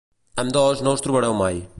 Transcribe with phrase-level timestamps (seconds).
[0.43, 1.55] Ambdós no us trobareu mai.